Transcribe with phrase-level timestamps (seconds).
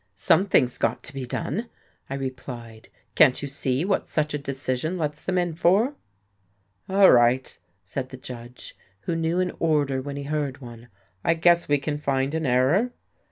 [0.15, 1.69] "Something's got to be done,"
[2.09, 2.89] I replied.
[3.13, 5.93] "Can't you see what such a decision lets them in for?"
[6.89, 10.87] "All right," said the judge, who knew an order when he heard one,
[11.23, 12.93] "I guess we can find an error."